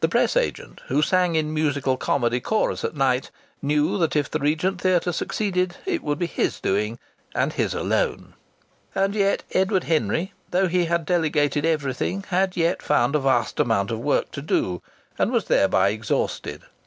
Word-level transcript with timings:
The 0.00 0.10
press 0.10 0.36
agent, 0.36 0.82
who 0.88 1.00
sang 1.00 1.36
in 1.36 1.54
musical 1.54 1.96
comedy 1.96 2.38
chorus 2.38 2.84
at 2.84 2.94
night, 2.94 3.30
knew 3.62 3.96
that 3.96 4.14
if 4.14 4.30
the 4.30 4.38
Regent 4.38 4.78
Theatre 4.78 5.10
succeeded 5.10 5.76
it 5.86 6.02
would 6.02 6.18
be 6.18 6.26
his 6.26 6.60
doing 6.60 6.98
and 7.34 7.54
his 7.54 7.72
alone. 7.72 8.34
And 8.94 9.14
yet 9.14 9.42
Edward 9.52 9.84
Henry, 9.84 10.34
though 10.50 10.68
he 10.68 10.84
had 10.84 11.06
delegated 11.06 11.64
everything, 11.64 12.26
had 12.28 12.58
yet 12.58 12.82
found 12.82 13.16
a 13.16 13.20
vast 13.20 13.58
amount 13.58 13.90
of 13.90 14.00
work 14.00 14.30
to 14.32 14.42
do; 14.42 14.82
and 15.18 15.32
was 15.32 15.46
thereby 15.46 15.88
exhausted. 15.88 16.64